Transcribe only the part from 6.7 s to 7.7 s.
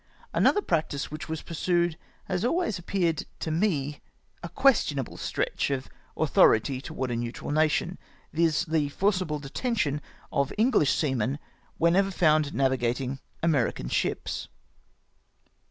towards a neutral